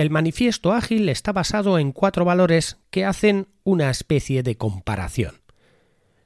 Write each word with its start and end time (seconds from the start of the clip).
el 0.00 0.10
manifiesto 0.10 0.72
ágil 0.72 1.08
está 1.08 1.32
basado 1.32 1.78
en 1.78 1.92
cuatro 1.92 2.24
valores 2.24 2.78
que 2.90 3.04
hacen 3.04 3.48
una 3.64 3.90
especie 3.90 4.42
de 4.42 4.56
comparación. 4.56 5.42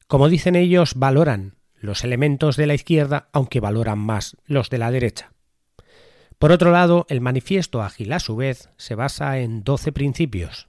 Como 0.07 0.29
dicen 0.29 0.55
ellos, 0.55 0.95
valoran 0.95 1.57
los 1.75 2.05
elementos 2.05 2.57
de 2.57 2.67
la 2.67 2.75
izquierda, 2.75 3.29
aunque 3.33 3.61
valoran 3.61 3.99
más 3.99 4.37
los 4.47 4.71
de 4.71 4.79
la 4.79 4.91
derecha. 4.91 5.33
Por 6.39 6.53
otro 6.53 6.71
lado, 6.71 7.07
el 7.09 7.21
manifiesto 7.21 7.83
ágil 7.83 8.13
a 8.13 8.21
su 8.21 8.37
vez 8.37 8.71
se 8.77 8.95
basa 8.95 9.39
en 9.39 9.65
12 9.65 9.93
principios. 9.93 10.69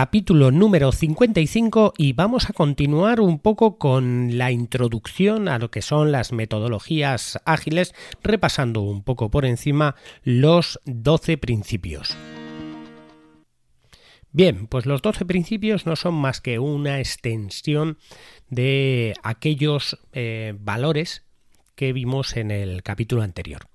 Capítulo 0.00 0.52
número 0.52 0.92
55 0.92 1.94
y 1.98 2.12
vamos 2.12 2.48
a 2.48 2.52
continuar 2.52 3.20
un 3.20 3.40
poco 3.40 3.78
con 3.78 4.38
la 4.38 4.52
introducción 4.52 5.48
a 5.48 5.58
lo 5.58 5.72
que 5.72 5.82
son 5.82 6.12
las 6.12 6.30
metodologías 6.30 7.40
ágiles, 7.44 7.96
repasando 8.22 8.82
un 8.82 9.02
poco 9.02 9.28
por 9.28 9.44
encima 9.44 9.96
los 10.22 10.78
12 10.84 11.36
principios. 11.38 12.16
Bien, 14.30 14.68
pues 14.68 14.86
los 14.86 15.02
12 15.02 15.24
principios 15.24 15.84
no 15.84 15.96
son 15.96 16.14
más 16.14 16.40
que 16.40 16.60
una 16.60 17.00
extensión 17.00 17.98
de 18.50 19.14
aquellos 19.24 19.98
eh, 20.12 20.54
valores 20.60 21.24
que 21.74 21.92
vimos 21.92 22.36
en 22.36 22.52
el 22.52 22.84
capítulo 22.84 23.22
anterior. 23.22 23.68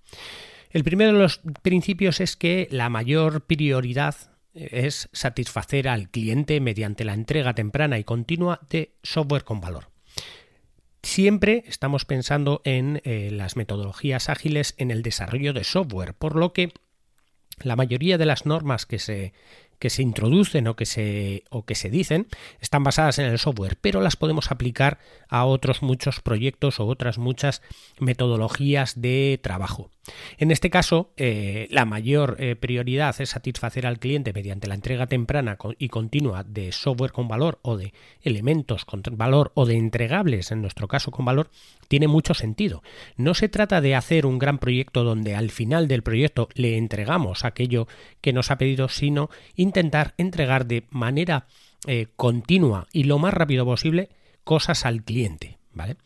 El 0.69 0.85
primero 0.85 1.11
de 1.11 1.19
los 1.19 1.41
principios 1.63 2.21
es 2.21 2.37
que 2.37 2.69
la 2.71 2.87
mayor 2.87 3.45
prioridad 3.45 4.32
es 4.53 5.09
satisfacer 5.13 5.87
al 5.87 6.09
cliente 6.09 6.59
mediante 6.59 7.03
la 7.03 7.13
entrega 7.13 7.53
temprana 7.53 7.99
y 7.99 8.03
continua 8.03 8.59
de 8.69 8.93
software 9.03 9.43
con 9.43 9.61
valor. 9.61 9.89
Siempre 11.01 11.63
estamos 11.67 12.05
pensando 12.05 12.61
en 12.63 13.01
eh, 13.03 13.29
las 13.31 13.55
metodologías 13.55 14.29
ágiles 14.29 14.73
en 14.77 14.89
el 14.89 15.01
desarrollo 15.03 15.53
de 15.53 15.63
software, 15.63 16.13
por 16.13 16.35
lo 16.35 16.53
que 16.53 16.71
la 17.61 17.75
mayoría 17.75 18.17
de 18.17 18.25
las 18.25 18.45
normas 18.45 18.85
que 18.85 18.99
se 18.99 19.33
que 19.83 19.89
se 19.89 20.01
introducen 20.01 20.69
o 20.69 20.77
que 20.77 20.85
se, 20.85 21.43
o 21.49 21.65
que 21.65 21.75
se 21.75 21.89
dicen 21.89 22.27
están 22.61 22.85
basadas 22.85 23.19
en 23.19 23.25
el 23.25 23.37
software, 23.37 23.77
pero 23.81 23.99
las 23.99 24.15
podemos 24.15 24.49
aplicar 24.49 24.97
a 25.27 25.43
otros 25.43 25.81
muchos 25.81 26.21
proyectos 26.21 26.79
o 26.79 26.85
otras 26.85 27.17
muchas 27.17 27.61
metodologías 27.99 29.01
de 29.01 29.41
trabajo. 29.43 29.91
En 30.37 30.51
este 30.51 30.69
caso, 30.69 31.11
eh, 31.15 31.67
la 31.71 31.85
mayor 31.85 32.35
eh, 32.39 32.55
prioridad 32.55 33.15
es 33.21 33.29
satisfacer 33.29 33.87
al 33.87 33.99
cliente 33.99 34.33
mediante 34.33 34.67
la 34.67 34.75
entrega 34.75 35.07
temprana 35.07 35.57
y 35.77 35.89
continua 35.89 36.43
de 36.43 36.71
software 36.71 37.11
con 37.11 37.27
valor 37.27 37.59
o 37.61 37.77
de 37.77 37.93
elementos 38.21 38.83
con 38.83 39.01
valor 39.11 39.51
o 39.55 39.65
de 39.65 39.75
entregables, 39.75 40.51
en 40.51 40.61
nuestro 40.61 40.87
caso 40.87 41.11
con 41.11 41.25
valor, 41.25 41.49
tiene 41.87 42.07
mucho 42.07 42.33
sentido. 42.33 42.83
No 43.15 43.33
se 43.33 43.49
trata 43.49 43.79
de 43.79 43.95
hacer 43.95 44.25
un 44.25 44.39
gran 44.39 44.57
proyecto 44.57 45.03
donde 45.03 45.35
al 45.35 45.51
final 45.51 45.87
del 45.87 46.03
proyecto 46.03 46.49
le 46.55 46.77
entregamos 46.77 47.45
aquello 47.45 47.87
que 48.19 48.33
nos 48.33 48.51
ha 48.51 48.57
pedido, 48.57 48.89
sino 48.89 49.29
intentar 49.55 50.13
entregar 50.17 50.65
de 50.65 50.83
manera 50.89 51.47
eh, 51.87 52.07
continua 52.15 52.87
y 52.91 53.03
lo 53.03 53.19
más 53.19 53.33
rápido 53.33 53.65
posible 53.65 54.09
cosas 54.43 54.85
al 54.85 55.03
cliente. 55.03 55.57
¿vale? 55.73 55.97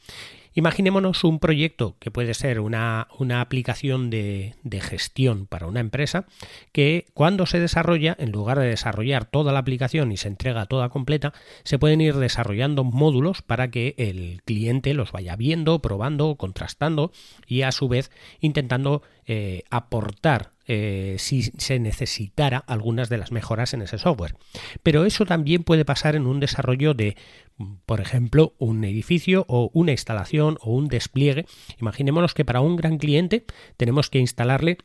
Imaginémonos 0.57 1.23
un 1.23 1.37
proyecto 1.37 1.97
que 1.99 2.09
puede 2.09 2.33
ser 2.33 2.59
una, 2.61 3.09
una 3.19 3.41
aplicación 3.41 4.09
de, 4.09 4.55
de, 4.63 4.81
gestión 4.81 5.45
para 5.45 5.67
una 5.67 5.81
empresa 5.81 6.25
que 6.71 7.05
cuando 7.13 7.45
se 7.45 7.59
desarrolla, 7.59 8.15
en 8.17 8.31
lugar 8.31 8.57
de 8.57 8.65
desarrollar 8.65 9.25
toda 9.25 9.53
la 9.53 9.59
aplicación 9.59 10.11
y 10.11 10.17
se 10.17 10.29
entrega 10.29 10.65
toda 10.65 10.89
completa, 10.89 11.31
se 11.63 11.77
pueden 11.77 12.01
ir 12.01 12.15
desarrollando 12.15 12.83
módulos 12.83 13.43
para 13.43 13.69
que 13.69 13.93
el 13.99 14.41
cliente 14.45 14.95
los 14.95 15.11
vaya 15.11 15.35
viendo, 15.35 15.79
probando, 15.79 16.37
contrastando 16.37 17.11
y 17.45 17.61
a 17.61 17.71
su 17.71 17.87
vez 17.87 18.09
intentando 18.39 19.03
eh, 19.27 19.61
aportar 19.69 20.56
eh, 20.67 21.15
si 21.17 21.43
se 21.43 21.79
necesitara 21.79 22.57
algunas 22.57 23.09
de 23.09 23.17
las 23.17 23.31
mejoras 23.31 23.73
en 23.73 23.81
ese 23.81 23.97
software. 23.97 24.35
Pero 24.83 25.05
eso 25.05 25.25
también 25.25 25.63
puede 25.63 25.85
pasar 25.85 26.15
en 26.15 26.27
un 26.27 26.39
desarrollo 26.39 26.93
de, 26.93 27.15
por 27.85 28.01
ejemplo, 28.01 28.53
un 28.57 28.83
edificio 28.83 29.45
o 29.47 29.71
una 29.73 29.91
instalación 29.91 30.57
o 30.61 30.71
un 30.71 30.89
despliegue. 30.89 31.45
Imaginémonos 31.79 32.33
que 32.33 32.45
para 32.45 32.61
un 32.61 32.75
gran 32.75 32.97
cliente 32.97 33.45
tenemos 33.77 34.09
que 34.09 34.19
instalarle 34.19 34.77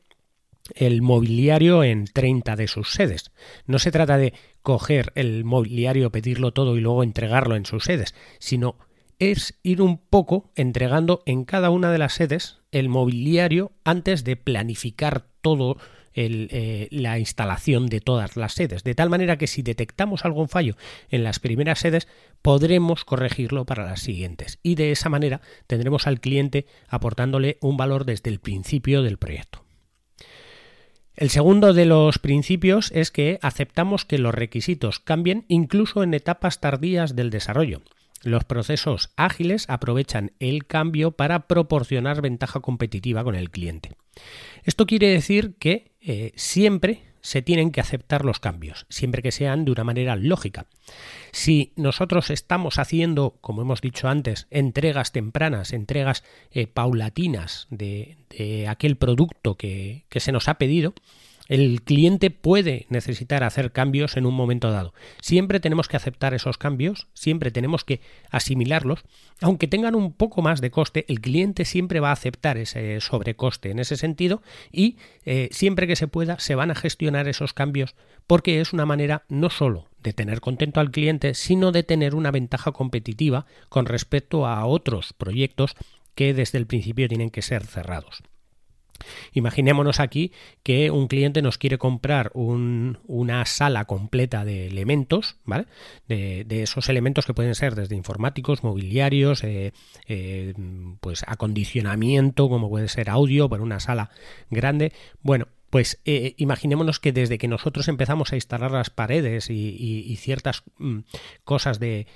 el 0.75 1.03
mobiliario 1.03 1.82
en 1.82 2.04
30 2.04 2.54
de 2.54 2.69
sus 2.69 2.92
sedes. 2.92 3.32
No 3.66 3.81
se 3.81 3.91
trata 3.91 4.16
de 4.16 4.34
coger 4.62 5.12
el 5.16 5.44
mobiliario, 5.44 6.12
pedirlo 6.12 6.53
todo 6.53 6.76
y 6.76 6.81
luego 6.81 7.03
entregarlo 7.03 7.56
en 7.56 7.66
sus 7.66 7.84
sedes, 7.84 8.15
sino 8.38 8.76
es 9.19 9.59
ir 9.62 9.82
un 9.82 9.98
poco 9.98 10.53
entregando 10.54 11.22
en 11.26 11.44
cada 11.44 11.71
una 11.71 11.91
de 11.91 11.98
las 11.98 12.15
sedes 12.15 12.62
el 12.72 12.88
mobiliario 12.88 13.72
antes 13.84 14.25
de 14.25 14.37
planificar 14.37 15.27
todo 15.41 15.77
eh, 16.15 16.88
la 16.91 17.19
instalación 17.19 17.87
de 17.87 18.00
todas 18.00 18.37
las 18.37 18.53
sedes, 18.53 18.84
de 18.84 18.94
tal 18.94 19.09
manera 19.09 19.38
que 19.38 19.47
si 19.47 19.62
detectamos 19.62 20.27
algún 20.27 20.49
fallo 20.49 20.77
en 21.09 21.25
las 21.25 21.38
primeras 21.38 21.78
sedes, 21.78 22.06
podremos 22.43 23.06
corregirlo 23.06 23.65
para 23.65 23.87
las 23.87 24.00
siguientes. 24.00 24.59
Y 24.62 24.75
de 24.75 24.93
esa 24.93 25.09
manera 25.09 25.41
tendremos 25.66 26.06
al 26.06 26.21
cliente 26.21 26.66
aportándole 26.88 27.56
un 27.62 27.78
valor 27.78 28.05
desde 28.05 28.28
el 28.28 28.41
principio 28.41 29.03
del 29.03 29.16
proyecto. 29.16 29.65
El 31.15 31.31
segundo 31.31 31.72
de 31.72 31.87
los 31.87 32.19
principios 32.19 32.91
es 32.93 33.10
que 33.10 33.39
aceptamos 33.41 34.04
que 34.04 34.19
los 34.19 34.34
requisitos 34.34 34.99
cambien 34.99 35.44
incluso 35.49 36.03
en 36.03 36.12
etapas 36.12 36.60
tardías 36.60 37.16
del 37.16 37.31
desarrollo. 37.31 37.81
Los 38.22 38.44
procesos 38.44 39.10
ágiles 39.16 39.66
aprovechan 39.69 40.33
el 40.38 40.66
cambio 40.66 41.12
para 41.12 41.47
proporcionar 41.47 42.22
ventaja 42.22 42.60
competitiva 42.60 43.25
con 43.25 43.34
el 43.34 43.50
cliente. 43.50 43.93
Esto 44.65 44.87
quiere 44.87 45.09
decir 45.09 45.55
que 45.59 45.93
eh, 46.00 46.33
siempre 46.37 47.03
se 47.21 47.41
tienen 47.41 47.71
que 47.71 47.81
aceptar 47.81 48.25
los 48.25 48.41
cambios, 48.41 48.87
siempre 48.88 49.22
que 49.22 49.31
sean 49.31 49.65
de 49.65 49.71
una 49.71 49.84
manera 49.84 50.16
lógica. 50.16 50.66
Si 51.31 51.72
nosotros 51.77 52.31
estamos 52.31 52.78
haciendo, 52.78 53.38
como 53.41 53.62
hemos 53.62 53.81
dicho 53.81 54.09
antes, 54.09 54.49
entregas 54.50 55.12
tempranas, 55.12 55.72
entregas 55.72 56.25
eh, 56.50 56.66
paulatinas 56.66 57.69
de, 57.71 58.16
aquel 58.69 58.97
producto 58.97 59.56
que 59.56 60.04
se 60.10 60.33
nos 60.33 60.49
ha 60.49 60.54
pedido, 60.54 60.94
el 61.53 61.83
cliente 61.83 62.31
puede 62.31 62.87
necesitar 62.89 63.45
hacer 63.45 63.73
cambios 63.73 64.17
en 64.17 64.25
un 64.25 64.33
momento 64.33 64.71
dado. 64.71 64.95
Siempre 65.21 65.61
tenemos 65.61 65.87
que 65.87 65.99
aceptar 65.99 66.33
esos 66.33 66.57
cambios, 66.57 67.09
siempre 67.13 67.51
tenemos 67.51 67.85
que 67.85 68.01
asimilarlos, 68.31 69.05
aunque 69.43 69.69
tengan 69.69 69.95
un 69.95 70.15
poco 70.15 70.41
más 70.41 70.63
de 70.63 70.71
coste, 70.71 71.05
el 71.09 71.21
cliente 71.21 71.67
siempre 71.67 72.01
va 72.01 72.09
a 72.09 72.15
aceptar 72.15 72.57
ese 72.57 72.99
sobrecoste 73.03 73.71
en 73.71 73.81
ese 73.81 73.99
sentido 73.99 74.41
y 74.73 74.97
eh, 75.27 75.51
siempre 75.53 75.87
que 75.87 75.95
se 75.95 76.09
pueda 76.09 76.39
se 76.39 76.55
van 76.55 76.71
a 76.71 76.75
gestionar 76.75 77.29
esos 77.29 77.53
cambios 77.53 77.97
porque 78.27 78.63
es 78.63 78.73
una 78.73 78.87
manera 78.87 79.25
no 79.29 79.51
solo 79.51 79.91
de 80.03 80.15
tener 80.15 80.41
contento 80.41 80.81
al 80.81 80.91
cliente, 80.91 81.34
sino 81.34 81.71
de 81.71 81.83
tener 81.83 82.15
una 82.15 82.31
ventaja 82.31 82.72
competitiva 82.72 83.45
con 83.69 83.84
respecto 83.84 84.47
a 84.47 84.65
otros 84.65 85.13
proyectos 85.13 85.75
que 86.15 86.33
desde 86.33 86.57
el 86.57 86.66
principio 86.66 87.09
tienen 87.09 87.28
que 87.28 87.43
ser 87.43 87.66
cerrados. 87.66 88.22
Imaginémonos 89.33 90.01
aquí 90.01 90.33
que 90.63 90.91
un 90.91 91.09
cliente 91.09 91.43
nos 91.43 91.59
quiere 91.59 91.78
comprar 91.78 92.31
una 92.34 93.47
sala 93.47 93.84
completa 93.84 94.45
de 94.45 94.66
elementos, 94.66 95.37
¿vale? 95.45 95.66
De, 96.09 96.63
esos 96.63 96.89
elementos 96.89 97.27
que 97.27 97.34
pueden 97.34 97.54
ser 97.54 97.75
desde 97.75 97.97
informáticos, 97.97 98.63
mobiliarios, 98.63 99.43
eh, 99.45 99.72
eh, 100.07 100.54
pues 101.01 101.25
acondicionamiento, 101.27 102.49
como 102.49 102.69
puede 102.69 102.89
ser 102.89 103.10
audio, 103.10 103.49
para 103.49 103.63
una 103.63 103.81
sala 103.81 104.10
grande. 104.51 104.93
Bueno, 105.22 105.48
pues 105.71 106.01
eh, 106.05 106.34
imaginémonos 106.37 107.01
que 107.01 107.13
desde 107.13 107.39
que 107.39 107.48
nosotros 107.48 107.89
empezamos 107.89 108.33
a 108.33 108.37
instalar 108.37 108.72
las 108.72 108.91
paredes 108.91 109.48
y, 109.48 110.16
ciertas 110.21 110.63
mm, 110.78 110.98
cosas 111.45 111.81
de, 111.81 112.07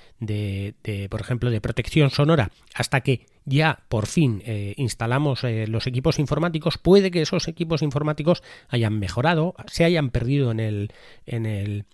por 1.09 1.21
ejemplo, 1.21 1.49
de 1.49 1.59
protección 1.61 2.11
sonora, 2.11 2.51
hasta 2.75 3.01
que 3.01 3.25
ya 3.47 3.79
por 3.87 4.05
fin 4.05 4.43
eh, 4.45 4.73
instalamos 4.77 5.43
eh, 5.43 5.65
los 5.67 5.87
equipos 5.87 6.19
informáticos, 6.19 6.77
puede 6.77 7.09
que 7.09 7.21
esos 7.21 7.47
equipos 7.47 7.81
informáticos 7.81 8.43
hayan 8.67 8.99
mejorado, 8.99 9.55
se 9.67 9.85
hayan 9.85 10.09
perdido 10.09 10.51
en 10.51 10.59
el, 10.59 10.91
en 11.25 11.45
el 11.45 11.85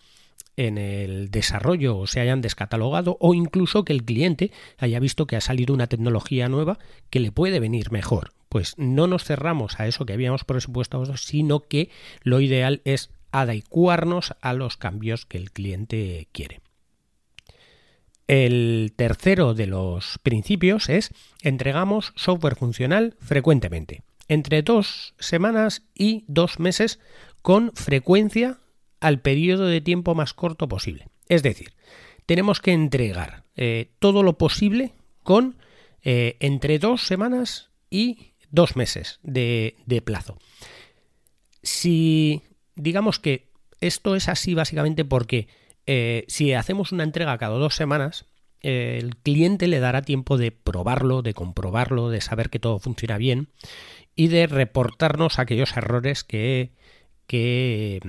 en 0.56 0.78
el 0.78 1.32
desarrollo 1.32 1.98
o 1.98 2.06
se 2.06 2.20
hayan 2.20 2.42
descatalogado 2.42 3.18
o 3.20 3.34
incluso 3.34 3.84
que 3.84 3.94
el 3.94 4.04
cliente 4.04 4.52
haya 4.78 5.00
visto 5.00 5.26
que 5.26 5.36
ha 5.36 5.42
salido 5.42 5.74
una 5.74 5.88
tecnología 5.88 6.48
nueva 6.48 6.78
que 7.10 7.20
le 7.20 7.32
puede 7.32 7.60
venir 7.60 7.92
mejor. 7.92 8.34
Pues 8.50 8.76
no 8.78 9.08
nos 9.08 9.24
cerramos 9.24 9.80
a 9.80 9.88
eso 9.88 10.06
que 10.06 10.14
habíamos 10.14 10.44
presupuestado, 10.44 11.18
sino 11.18 11.62
que 11.62 11.90
lo 12.22 12.40
ideal 12.40 12.82
es 12.86 13.10
adecuarnos 13.32 14.36
a 14.42 14.54
los 14.54 14.78
cambios 14.78 15.26
que 15.26 15.40
el 15.40 15.52
cliente 15.52 16.28
quiere. 16.32 16.63
El 18.28 18.94
tercero 18.96 19.54
de 19.54 19.68
los 19.68 20.20
principios 20.24 20.90
es 20.90 21.12
entregamos 21.42 22.14
software 22.16 22.56
funcional 22.56 23.16
frecuentemente, 23.20 24.04
entre 24.28 24.62
dos 24.62 25.14
semanas 25.20 25.84
y 25.94 26.24
dos 26.28 26.60
meses 26.60 27.00
con 27.42 27.72
frecuencia 27.74 28.60
al 29.00 29.20
periodo 29.20 29.66
de 29.66 29.82
tiempo 29.82 30.16
más 30.16 30.34
corto 30.34 30.68
posible. 30.70 31.10
Es 31.28 31.44
decir, 31.44 31.74
tenemos 32.26 32.62
que 32.62 32.72
entregar 32.72 33.44
eh, 33.56 33.92
todo 34.00 34.24
lo 34.24 34.38
posible 34.38 34.94
con 35.24 35.58
eh, 36.02 36.38
entre 36.40 36.80
dos 36.80 37.06
semanas 37.06 37.70
y 37.90 38.34
dos 38.50 38.76
meses 38.76 39.20
de, 39.24 39.76
plazo. 40.06 40.38
Si 41.62 42.42
digamos 42.76 43.20
que 43.20 43.50
esto 43.82 44.16
es 44.16 44.30
así 44.30 44.54
básicamente 44.54 45.06
porque 45.06 45.48
eh, 45.86 46.26
si 46.28 46.54
hacemos 46.54 46.92
una 46.92 47.04
entrega 47.04 47.38
cada 47.38 47.58
dos 47.58 47.76
semanas, 47.76 48.26
el 48.62 49.18
cliente 49.18 49.68
le 49.68 49.80
dará 49.80 50.04
tiempo 50.04 50.38
de 50.38 50.52
probarlo, 50.52 51.22
de 51.22 51.34
comprobarlo, 51.34 52.10
de 52.10 52.22
saber 52.22 52.50
que 52.50 52.60
todo 52.60 52.80
funciona 52.80 53.18
bien 53.18 53.50
y 54.16 54.28
de 54.30 54.48
reportarnos 54.48 55.38
aquellos 55.38 55.76
errores 55.76 56.24
que, 56.24 56.72
que 57.28 58.00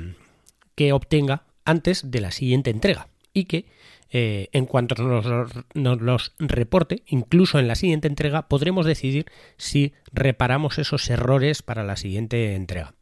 que 0.75 0.93
obtenga 0.93 1.45
antes 1.65 2.11
de 2.11 2.21
la 2.21 2.31
siguiente 2.31 2.71
entrega 2.71 3.09
y 3.33 3.45
que 3.45 3.67
eh, 4.11 4.49
en 4.53 4.67
cuanto 4.67 4.95
nos, 5.03 5.51
los 5.75 6.33
reporte, 6.39 7.03
incluso 7.07 7.59
en 7.59 7.67
la 7.67 7.75
siguiente 7.75 8.07
entrega, 8.07 8.49
podremos 8.49 8.87
decidir 8.87 9.27
si 9.57 9.93
reparamos 10.13 10.79
esos 10.79 11.09
errores 11.11 11.63
para 11.63 11.83
la 11.83 11.97
siguiente 11.97 12.55
entrega. 12.55 12.95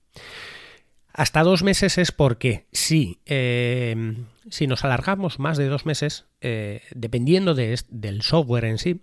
Hasta 1.12 1.42
dos 1.42 1.62
meses 1.62 1.98
es 1.98 2.10
porque 2.10 2.66
si, 2.72 3.20
eh, 3.26 4.14
si 4.48 4.66
nos 4.66 4.84
alargamos 4.84 5.38
más 5.38 5.58
de 5.58 5.68
dos 5.68 5.84
meses, 5.84 6.26
eh, 6.40 6.82
dependiendo 6.94 7.54
del 7.54 8.22
software 8.22 8.64
en 8.64 8.78
sí, 8.78 9.02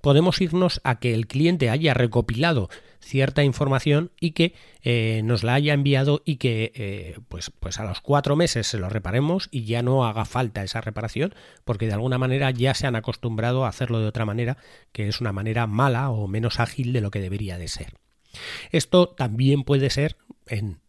podemos 0.00 0.40
irnos 0.40 0.80
a 0.82 0.98
que 0.98 1.14
el 1.14 1.28
cliente 1.28 1.70
haya 1.70 1.94
recopilado 1.94 2.68
cierta 3.00 3.44
información 3.44 4.10
y 4.18 4.32
que 4.32 4.54
eh, 4.82 5.20
nos 5.24 5.44
la 5.44 5.54
haya 5.54 5.74
enviado 5.74 6.22
y 6.24 6.36
que 6.36 7.14
pues, 7.28 7.52
pues 7.60 7.78
a 7.78 7.84
los 7.84 8.00
cuatro 8.00 8.34
meses 8.34 8.66
se 8.66 8.78
lo 8.78 8.88
reparemos 8.88 9.48
y 9.52 9.64
ya 9.64 9.82
no 9.82 10.04
haga 10.04 10.24
falta 10.24 10.64
esa 10.64 10.80
reparación 10.80 11.34
porque 11.64 11.86
de 11.86 11.92
alguna 11.92 12.18
manera 12.18 12.50
ya 12.50 12.74
se 12.74 12.88
han 12.88 12.96
acostumbrado 12.96 13.64
a 13.64 13.68
hacerlo 13.68 14.00
de 14.00 14.06
otra 14.06 14.24
manera 14.24 14.56
que 14.90 15.06
es 15.06 15.20
una 15.20 15.32
manera 15.32 15.68
mala 15.68 16.10
o 16.10 16.26
menos 16.26 16.58
ágil 16.58 16.92
de 16.92 17.00
lo 17.00 17.12
que 17.12 17.20
debería 17.20 17.58
de 17.58 17.68
ser. 17.68 17.94
Esto 18.72 19.08
también 19.08 19.62
puede 19.62 19.88
ser 19.88 20.16
en 20.48 20.80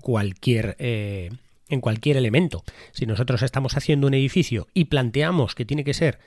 cualquier... 0.00 0.76
Eh, 0.78 1.30
en 1.68 1.80
cualquier 1.80 2.16
elemento. 2.16 2.62
Si 2.92 3.06
nosotros 3.06 3.42
estamos 3.42 3.76
haciendo 3.76 4.06
un 4.06 4.14
edificio 4.14 4.68
y 4.72 4.84
planteamos 4.84 5.56
que 5.56 5.64
tiene 5.64 5.82
que 5.82 5.94
ser 5.94 6.20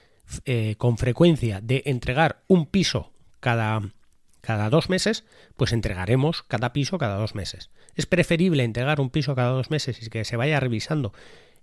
con 0.78 0.98
frecuencia 0.98 1.62
de 1.62 1.84
entregar 1.86 2.44
un 2.48 2.66
piso 2.66 3.14
cada, 3.40 3.82
cada 4.42 4.70
dos 4.70 4.90
meses, 4.90 5.26
pues 5.56 5.74
entregaremos 5.74 6.44
cada 6.44 6.74
piso 6.74 6.98
cada 6.98 7.18
dos 7.18 7.36
meses. 7.36 7.70
Es 7.96 8.06
preferible 8.06 8.64
entregar 8.64 9.00
un 9.00 9.10
piso 9.10 9.36
cada 9.36 9.52
dos 9.52 9.70
meses 9.70 10.02
y 10.02 10.10
que 10.10 10.26
se 10.26 10.38
vaya 10.38 10.60
revisando 10.60 11.14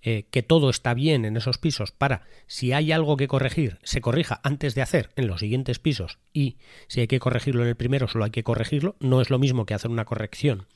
eh, 0.02 0.26
que 0.30 0.42
todo 0.42 0.70
está 0.70 0.94
bien 0.94 1.24
en 1.24 1.36
esos 1.36 1.58
pisos 1.58 1.92
para, 1.92 2.22
si 2.46 2.72
hay 2.72 2.92
algo 2.92 3.16
que 3.16 3.28
corregir, 3.28 3.78
se 3.82 4.00
corrija 4.00 4.40
antes 4.44 4.74
de 4.74 4.82
hacer 4.82 5.10
en 5.16 5.26
los 5.26 5.40
siguientes 5.40 5.78
pisos 5.78 6.18
y 6.32 6.56
si 6.88 7.00
hay 7.00 7.06
que 7.08 7.18
corregirlo 7.18 7.62
en 7.62 7.68
el 7.68 7.76
primero, 7.76 8.08
solo 8.08 8.24
hay 8.24 8.30
que 8.30 8.44
corregirlo. 8.44 8.96
No 9.00 9.20
es 9.20 9.30
lo 9.30 9.38
mismo 9.38 9.66
que 9.66 9.74
hacer 9.74 9.90
una 9.90 10.04
corrección 10.04 10.66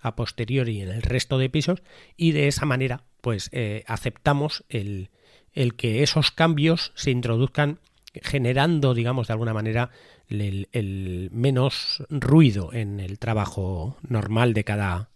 a 0.00 0.16
posteriori 0.16 0.80
en 0.80 0.88
el 0.88 1.02
resto 1.02 1.38
de 1.38 1.50
pisos 1.50 1.82
y 2.16 2.32
de 2.32 2.48
esa 2.48 2.66
manera, 2.66 3.04
pues 3.20 3.48
eh, 3.52 3.84
aceptamos 3.86 4.64
el, 4.68 5.10
el 5.52 5.74
que 5.74 6.02
esos 6.02 6.30
cambios 6.30 6.92
se 6.94 7.10
introduzcan 7.10 7.80
generando, 8.22 8.94
digamos, 8.94 9.26
de 9.26 9.32
alguna 9.32 9.54
manera 9.54 9.90
el, 10.28 11.28
menos 11.32 12.04
ruido 12.08 12.72
en 12.72 13.00
el 13.00 13.18
trabajo 13.18 13.96
normal 14.08 14.54
de 14.54 14.64
cada, 14.64 15.10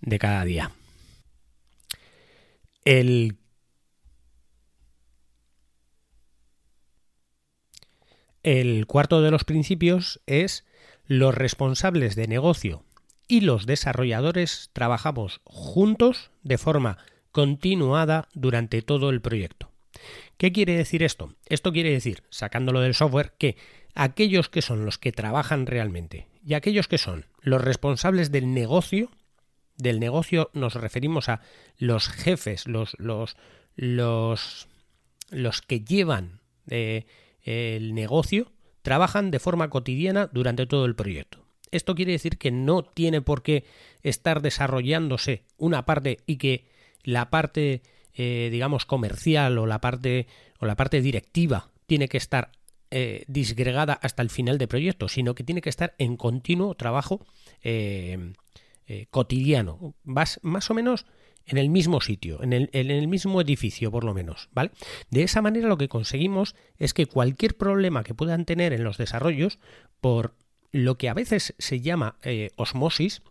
de 0.00 0.18
cada 0.18 0.44
día. 0.44 0.72
El 2.84 3.36
cuarto 8.86 9.22
de 9.22 9.30
los 9.30 9.44
principios 9.44 10.20
es 10.26 10.64
los 11.06 11.34
responsables 11.34 12.16
de 12.16 12.26
negocio 12.26 12.84
y 13.28 13.42
los 13.42 13.66
desarrolladores 13.66 14.70
trabajamos 14.72 15.40
juntos 15.44 16.30
de 16.42 16.58
forma 16.58 16.98
continuada 17.30 18.28
durante 18.34 18.82
todo 18.82 19.10
el 19.10 19.20
proyecto. 19.20 19.70
¿Qué 20.36 20.52
quiere 20.52 20.76
decir 20.76 21.02
esto? 21.02 21.34
Esto 21.46 21.72
quiere 21.72 21.90
decir, 21.90 22.24
sacándolo 22.30 22.80
del 22.80 22.94
software, 22.94 23.32
que 23.38 23.56
aquellos 23.94 24.48
que 24.48 24.62
son 24.62 24.84
los 24.84 24.98
que 24.98 25.12
trabajan 25.12 25.66
realmente 25.66 26.26
y 26.44 26.54
aquellos 26.54 26.88
que 26.88 26.98
son 26.98 27.26
los 27.40 27.62
responsables 27.62 28.32
del 28.32 28.52
negocio, 28.52 29.10
del 29.76 30.00
negocio 30.00 30.50
nos 30.52 30.74
referimos 30.74 31.28
a 31.28 31.40
los 31.78 32.08
jefes, 32.08 32.66
los, 32.66 32.94
los, 32.98 33.36
los, 33.74 34.68
los 35.30 35.62
que 35.62 35.80
llevan 35.80 36.40
eh, 36.68 37.06
el 37.42 37.94
negocio, 37.94 38.52
trabajan 38.82 39.30
de 39.30 39.38
forma 39.38 39.70
cotidiana 39.70 40.28
durante 40.32 40.66
todo 40.66 40.84
el 40.84 40.94
proyecto. 40.94 41.44
Esto 41.70 41.94
quiere 41.94 42.12
decir 42.12 42.38
que 42.38 42.50
no 42.50 42.82
tiene 42.82 43.22
por 43.22 43.42
qué 43.42 43.64
estar 44.02 44.42
desarrollándose 44.42 45.44
una 45.56 45.86
parte 45.86 46.18
y 46.26 46.36
que 46.36 46.66
la 47.02 47.30
parte 47.30 47.82
eh, 48.14 48.50
digamos, 48.52 48.84
comercial 48.84 49.56
o 49.56 49.66
la 49.66 49.80
parte, 49.80 50.26
o 50.58 50.66
la 50.66 50.76
parte 50.76 51.00
directiva 51.00 51.70
tiene 51.86 52.08
que 52.08 52.18
estar 52.18 52.52
eh, 52.90 53.24
disgregada 53.26 53.94
hasta 53.94 54.20
el 54.20 54.28
final 54.28 54.58
del 54.58 54.68
proyecto, 54.68 55.08
sino 55.08 55.34
que 55.34 55.44
tiene 55.44 55.62
que 55.62 55.70
estar 55.70 55.94
en 55.96 56.18
continuo 56.18 56.74
trabajo 56.74 57.24
cotidiano, 59.10 59.94
más, 60.04 60.38
más, 60.42 60.70
o 60.70 60.74
menos 60.74 61.06
en 61.46 61.56
el 61.56 61.70
mismo 61.70 62.00
sitio, 62.00 62.42
en 62.42 62.52
el, 62.52 62.70
en 62.72 62.90
el, 62.90 63.08
mismo 63.08 63.40
edificio 63.40 63.90
por 63.90 64.04
lo 64.04 64.12
menos, 64.12 64.50
¿vale? 64.52 64.70
De 65.10 65.22
esa 65.22 65.40
manera 65.40 65.68
lo 65.68 65.78
que 65.78 65.88
conseguimos 65.88 66.54
es 66.78 66.92
que 66.92 67.06
cualquier 67.06 67.56
problema 67.56 68.04
que 68.04 68.14
puedan 68.14 68.44
tener 68.44 68.72
en 68.72 68.84
los 68.84 68.98
desarrollos, 68.98 69.58
por 70.00 70.34
lo 70.72 70.98
que 70.98 71.08
a 71.08 71.14
veces 71.14 71.54
se 71.58 71.80
llama 71.80 72.18
osmosis, 72.56 73.22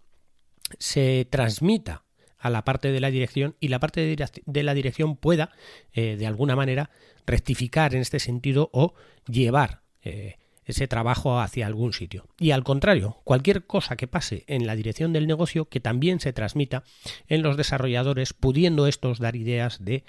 se 0.80 1.28
transmita 1.30 2.04
a 2.42 2.50
la 2.50 2.66
parte 2.66 2.92
de 2.92 3.00
la 3.00 3.12
dirección 3.12 3.56
y 3.60 3.68
la 3.68 3.80
parte 3.80 4.16
de 4.46 4.64
la 4.64 4.74
dirección 4.74 5.16
pueda, 5.16 5.52
eh, 5.94 6.16
de 6.18 6.26
alguna 6.26 6.56
manera, 6.56 6.90
rectificar 7.28 7.94
en 7.94 8.02
este 8.02 8.20
sentido 8.20 8.70
o 8.74 8.96
llevar 9.28 9.84
eh, 10.02 10.38
ese 10.72 10.88
trabajo 10.88 11.40
hacia 11.40 11.68
algún 11.68 11.94
sitio. 11.94 12.28
Y 12.40 12.52
al 12.52 12.64
contrario, 12.64 13.22
cualquier 13.24 13.66
cosa 13.66 13.96
que 13.96 14.08
pase 14.08 14.44
en 14.48 14.66
la 14.66 14.76
dirección 14.76 15.14
del 15.14 15.28
negocio 15.28 15.70
que 15.70 15.80
también 15.80 16.20
se 16.20 16.34
transmita 16.34 16.84
en 17.28 17.42
los 17.42 17.58
desarrolladores, 17.58 18.34
pudiendo 18.34 18.88
estos 18.88 19.20
dar 19.20 19.36
ideas 19.36 19.84
de, 19.84 20.04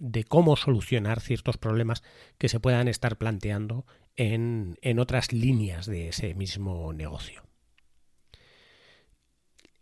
de 0.00 0.24
cómo 0.24 0.56
solucionar 0.56 1.20
ciertos 1.20 1.56
problemas 1.58 2.02
que 2.38 2.48
se 2.48 2.60
puedan 2.60 2.88
estar 2.88 3.18
planteando 3.18 3.86
en, 4.16 4.78
en 4.82 4.98
otras 4.98 5.32
líneas 5.32 5.86
de 5.86 6.08
ese 6.08 6.34
mismo 6.34 6.92
negocio. 6.92 7.42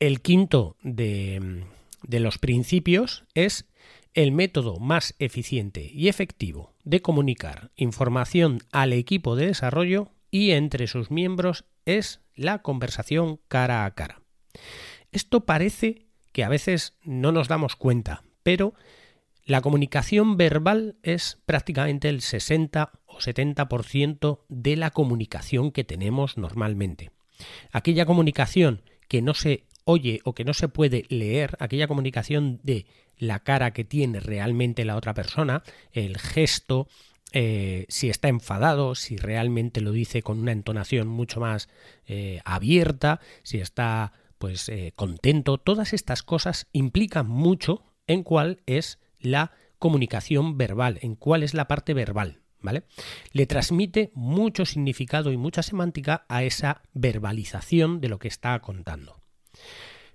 El 0.00 0.20
quinto 0.20 0.76
de, 0.82 1.64
de 2.02 2.20
los 2.20 2.38
principios 2.38 3.24
es 3.34 3.66
el 4.12 4.32
método 4.32 4.78
más 4.78 5.14
eficiente 5.18 5.90
y 5.92 6.08
efectivo 6.08 6.72
de 6.84 7.02
comunicar 7.02 7.70
información 7.76 8.60
al 8.70 8.92
equipo 8.92 9.34
de 9.34 9.46
desarrollo 9.46 10.10
y 10.34 10.50
entre 10.50 10.88
sus 10.88 11.12
miembros 11.12 11.64
es 11.86 12.20
la 12.34 12.60
conversación 12.60 13.38
cara 13.46 13.84
a 13.84 13.94
cara. 13.94 14.20
Esto 15.12 15.46
parece 15.46 16.06
que 16.32 16.42
a 16.42 16.48
veces 16.48 16.94
no 17.04 17.30
nos 17.30 17.46
damos 17.46 17.76
cuenta, 17.76 18.24
pero 18.42 18.74
la 19.44 19.60
comunicación 19.60 20.36
verbal 20.36 20.96
es 21.04 21.38
prácticamente 21.46 22.08
el 22.08 22.20
60 22.20 22.90
o 23.06 23.18
70% 23.18 24.40
de 24.48 24.74
la 24.74 24.90
comunicación 24.90 25.70
que 25.70 25.84
tenemos 25.84 26.36
normalmente. 26.36 27.12
Aquella 27.70 28.04
comunicación 28.04 28.82
que 29.06 29.22
no 29.22 29.34
se 29.34 29.66
oye 29.84 30.20
o 30.24 30.34
que 30.34 30.44
no 30.44 30.52
se 30.52 30.66
puede 30.66 31.04
leer, 31.10 31.56
aquella 31.60 31.86
comunicación 31.86 32.58
de 32.64 32.86
la 33.16 33.38
cara 33.38 33.72
que 33.72 33.84
tiene 33.84 34.18
realmente 34.18 34.84
la 34.84 34.96
otra 34.96 35.14
persona, 35.14 35.62
el 35.92 36.18
gesto, 36.18 36.88
eh, 37.36 37.86
si 37.88 38.10
está 38.10 38.28
enfadado, 38.28 38.94
si 38.94 39.16
realmente 39.16 39.80
lo 39.80 39.90
dice 39.90 40.22
con 40.22 40.38
una 40.38 40.52
entonación 40.52 41.08
mucho 41.08 41.40
más 41.40 41.68
eh, 42.06 42.40
abierta, 42.44 43.18
si 43.42 43.58
está 43.58 44.12
pues 44.38 44.68
eh, 44.68 44.92
contento, 44.94 45.58
todas 45.58 45.94
estas 45.94 46.22
cosas 46.22 46.68
implican 46.70 47.26
mucho 47.26 47.82
en 48.06 48.22
cuál 48.22 48.62
es 48.66 49.00
la 49.18 49.50
comunicación 49.80 50.56
verbal, 50.56 51.00
en 51.02 51.16
cuál 51.16 51.42
es 51.42 51.54
la 51.54 51.66
parte 51.66 51.92
verbal. 51.92 52.40
¿Vale? 52.60 52.84
Le 53.32 53.46
transmite 53.46 54.10
mucho 54.14 54.64
significado 54.64 55.32
y 55.32 55.36
mucha 55.36 55.62
semántica 55.62 56.24
a 56.28 56.44
esa 56.44 56.82
verbalización 56.94 58.00
de 58.00 58.08
lo 58.08 58.18
que 58.18 58.28
está 58.28 58.58
contando. 58.60 59.20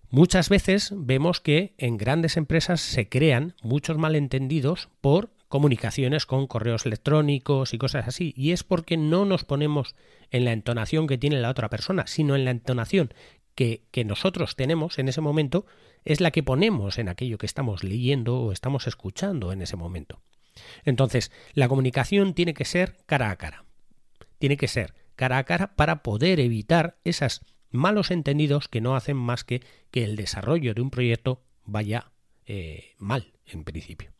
Muchas 0.09 0.49
veces 0.49 0.91
vemos 0.95 1.41
que 1.41 1.75
en 1.77 1.97
grandes 1.97 2.37
empresas 2.37 2.81
se 2.81 3.07
crean 3.07 3.55
muchos 3.61 3.99
malentendidos 3.99 4.89
por 5.01 5.31
comunicaciones 5.49 6.25
con 6.25 6.47
correos 6.47 6.85
electrónicos 6.85 7.73
y 7.73 7.77
cosas 7.77 8.07
así, 8.07 8.33
y 8.37 8.51
es 8.51 8.63
porque 8.63 8.95
no 8.95 9.25
nos 9.25 9.43
ponemos 9.43 9.95
en 10.31 10.45
la 10.45 10.53
entonación 10.53 11.07
que 11.07 11.17
tiene 11.17 11.41
la 11.41 11.49
otra 11.49 11.69
persona, 11.69 12.07
sino 12.07 12.35
en 12.35 12.45
la 12.45 12.51
entonación 12.51 13.13
que, 13.55 14.05
nosotros 14.05 14.55
tenemos 14.55 14.99
en 14.99 15.09
ese 15.09 15.19
momento, 15.19 15.65
es 16.05 16.21
la 16.21 16.31
que 16.31 16.43
ponemos 16.43 16.97
en 16.97 17.09
aquello 17.09 17.37
que 17.37 17.45
estamos 17.45 17.83
leyendo 17.83 18.39
o 18.39 18.51
estamos 18.53 18.87
escuchando 18.87 19.51
en 19.51 19.61
ese 19.61 19.75
momento. 19.75 20.21
Entonces, 20.85 21.31
la 21.53 21.67
comunicación 21.67 22.33
tiene 22.33 22.53
que 22.53 22.63
ser 22.63 22.95
cara 23.05 23.31
a 23.31 23.35
cara. 23.35 23.65
Tiene 24.37 24.55
que 24.55 24.69
ser 24.69 24.93
cara 25.17 25.39
a 25.39 25.43
cara 25.43 25.75
para 25.75 26.03
poder 26.03 26.39
evitar 26.39 26.97
esas 27.03 27.41
malos 27.69 28.11
entendidos 28.11 28.69
que 28.69 28.79
no 28.79 28.95
hacen 28.95 29.17
más 29.17 29.43
que 29.43 29.61
que 29.91 30.05
el 30.05 30.15
desarrollo 30.15 30.73
de 30.73 30.81
un 30.81 30.89
proyecto 30.89 31.41
vaya 31.65 32.11
eh, 32.45 32.95
mal 32.97 33.33
en 33.45 33.65
principio. 33.65 34.11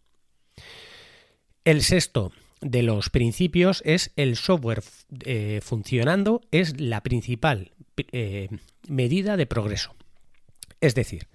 El 1.70 1.84
sexto 1.84 2.32
de 2.62 2.82
los 2.82 3.12
principios 3.12 3.84
es 3.86 4.12
el 4.16 4.38
software 4.38 4.82
eh, 5.24 5.60
funcionando 5.62 6.42
es 6.50 6.82
la 6.82 7.04
principal 7.04 7.74
eh, 8.12 8.50
medida 8.88 9.38
de 9.38 9.46
progreso. 9.46 9.94
Es 10.82 10.96
decir, 10.96 11.28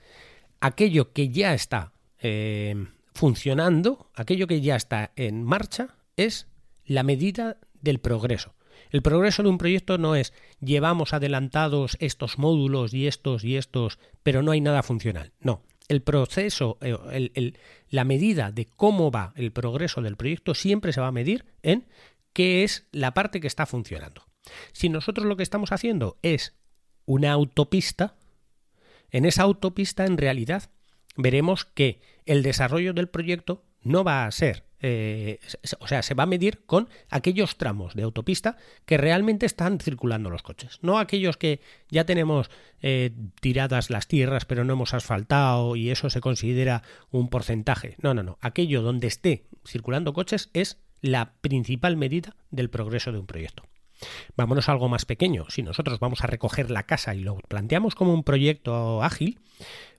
aquello 0.61 1.13
que 1.13 1.29
ya 1.29 1.55
está 1.55 1.93
funcionando, 3.15 4.11
aquello 4.17 4.49
que 4.49 4.61
ya 4.61 4.75
está 4.75 5.13
en 5.15 5.45
marcha, 5.45 5.95
es 6.17 6.49
la 6.85 7.05
medida 7.05 7.59
del 7.81 8.01
progreso. 8.01 8.55
El 8.91 9.03
progreso 9.03 9.45
de 9.45 9.51
un 9.51 9.59
proyecto 9.59 9.99
no 9.99 10.17
es 10.17 10.33
llevamos 10.61 11.13
adelantados 11.13 11.97
estos 12.01 12.39
módulos 12.39 12.93
y 12.93 13.07
estos 13.07 13.45
y 13.45 13.57
estos, 13.57 14.01
pero 14.25 14.43
no 14.43 14.51
hay 14.51 14.61
nada 14.61 14.83
funcional. 14.83 15.31
No, 15.39 15.63
el 15.89 16.03
proceso, 16.03 16.79
eh, 16.81 17.53
la 17.91 18.05
medida 18.05 18.51
de 18.51 18.67
cómo 18.67 19.11
va 19.11 19.33
el 19.37 19.53
progreso 19.53 20.01
del 20.01 20.17
proyecto 20.17 20.55
siempre 20.55 20.93
se 20.93 21.01
va 21.01 21.09
a 21.09 21.13
medir 21.13 21.45
en 21.63 21.87
qué 22.33 22.65
es 22.65 22.87
la 22.93 23.15
parte 23.15 23.41
que 23.41 23.47
está 23.47 23.67
funcionando. 23.67 24.27
Si 24.73 24.89
nosotros 24.89 25.27
lo 25.27 25.37
que 25.37 25.43
estamos 25.43 25.73
haciendo 25.73 26.19
es 26.23 26.55
una 27.07 27.33
autopista, 27.33 28.17
en 29.11 29.25
esa 29.25 29.43
autopista 29.43 30.07
en 30.07 30.19
realidad 30.19 30.71
veremos 31.17 31.65
que 31.65 32.01
el 32.27 32.43
desarrollo 32.43 32.93
del 32.93 33.09
proyecto 33.09 33.63
no 33.83 34.05
va 34.05 34.27
a 34.27 34.31
ser 34.31 34.65
eh, 34.87 35.41
o 35.79 35.89
sea, 35.89 36.03
se 36.03 36.13
va 36.13 36.25
a 36.25 36.27
medir 36.27 36.67
con 36.67 36.91
aquellos 37.09 37.57
tramos 37.57 37.95
de 37.95 38.03
autopista 38.03 38.59
que 38.85 38.99
realmente 38.99 39.47
están 39.47 39.81
circulando 39.81 40.29
los 40.29 40.43
coches, 40.43 40.79
no 40.83 40.99
aquellos 40.99 41.39
que 41.39 41.61
ya 41.89 42.05
tenemos 42.05 42.51
eh, 42.83 43.11
tiradas 43.41 43.89
las 43.89 44.09
tierras 44.09 44.45
pero 44.45 44.63
no 44.63 44.75
hemos 44.75 44.93
asfaltado 44.93 45.75
y 45.75 45.89
eso 45.89 46.11
se 46.11 46.21
considera 46.21 46.83
un 47.11 47.31
porcentaje. 47.31 47.97
No, 48.03 48.13
no, 48.13 48.23
no. 48.23 48.37
Aquello 48.43 48.83
donde 48.83 49.07
esté 49.07 49.47
circulando 49.67 50.13
coches 50.13 50.51
es 50.53 50.77
la 51.01 51.33
principal 51.41 51.97
medida 51.97 52.37
del 52.51 52.69
progreso 52.69 53.11
de 53.11 53.21
un 53.21 53.27
proyecto. 53.27 53.63
Vámonos 54.37 54.69
a 54.69 54.73
algo 54.73 54.91
más 54.91 55.07
pequeño. 55.07 55.47
Si 55.49 55.63
nosotros 55.63 55.99
vamos 55.99 56.23
a 56.23 56.27
recoger 56.27 56.71
la 56.71 56.83
casa 56.83 57.15
y 57.15 57.21
lo 57.21 57.37
planteamos 57.37 57.95
como 57.95 58.13
un 58.13 58.23
proyecto 58.23 59.03
ágil, 59.03 59.41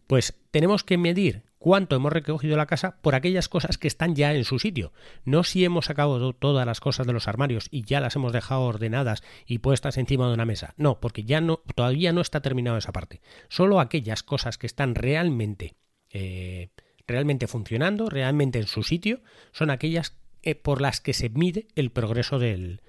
pues 0.06 0.36
tenemos 0.51 0.84
que 0.84 1.00
medir 1.00 1.42
cuánto 1.65 1.95
hemos 1.95 2.13
recogido 2.13 2.57
la 2.57 2.67
casa 2.67 3.00
por 3.01 3.15
aquellas 3.15 3.50
cosas 3.50 3.79
que 3.79 3.88
están 3.88 4.13
ya 4.13 4.36
en 4.36 4.43
su 4.43 4.60
sitio. 4.60 4.93
No 5.24 5.43
si 5.43 5.65
hemos 5.65 5.86
sacado 5.86 6.31
todas 6.31 6.63
las 6.63 6.79
cosas 6.79 7.07
de 7.07 7.13
los 7.13 7.27
armarios 7.27 7.69
y 7.72 7.81
ya 7.81 8.00
las 8.00 8.15
hemos 8.15 8.34
dejado 8.34 8.62
ordenadas 8.62 9.24
y 9.48 9.57
puestas 9.57 9.98
encima 9.98 10.27
de 10.27 10.36
una 10.36 10.45
mesa. 10.45 10.75
No, 10.77 11.00
porque 11.00 11.24
ya 11.24 11.41
no, 11.41 11.63
todavía 11.74 12.13
no 12.13 12.22
está 12.22 12.41
terminada 12.41 12.77
esa 12.77 12.91
parte. 12.91 13.19
Solo 13.50 13.79
aquellas 13.79 14.22
cosas 14.22 14.60
que 14.60 14.67
están 14.67 14.93
realmente, 14.93 15.75
eh, 16.12 16.69
realmente 17.07 17.48
funcionando, 17.48 18.12
realmente 18.12 18.60
en 18.60 18.67
su 18.67 18.84
sitio, 18.84 19.22
son 19.51 19.72
aquellas 19.72 20.15
eh, 20.43 20.53
por 20.53 20.81
las 20.81 21.01
que 21.01 21.13
se 21.13 21.29
mide 21.29 21.67
el 21.74 21.89
progreso 21.89 22.38
del 22.38 22.79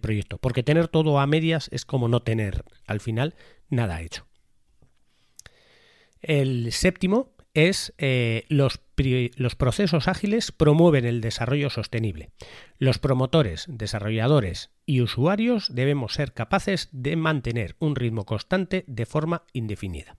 proyecto. 0.00 0.38
Porque 0.38 0.62
tener 0.62 0.88
todo 0.88 1.18
a 1.18 1.26
medias 1.26 1.68
es 1.72 1.84
como 1.84 2.08
no 2.08 2.22
tener 2.22 2.64
al 2.86 3.00
final 3.00 3.34
nada 3.68 4.00
hecho. 4.00 4.26
El 6.22 6.72
séptimo 6.72 7.33
es 7.54 7.94
eh, 7.98 8.44
los, 8.48 8.80
los 9.36 9.54
procesos 9.54 10.08
ágiles 10.08 10.52
promueven 10.52 11.04
el 11.04 11.20
desarrollo 11.20 11.70
sostenible. 11.70 12.30
Los 12.78 12.98
promotores, 12.98 13.64
desarrolladores 13.68 14.70
y 14.84 15.00
usuarios 15.00 15.74
debemos 15.74 16.14
ser 16.14 16.34
capaces 16.34 16.88
de 16.92 17.16
mantener 17.16 17.76
un 17.78 17.94
ritmo 17.94 18.26
constante 18.26 18.84
de 18.88 19.06
forma 19.06 19.44
indefinida. 19.52 20.16